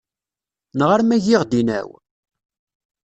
Neɣ 0.77 0.89
arma 0.95 1.17
giɣ-d 1.25 1.51
inaw? 1.61 1.89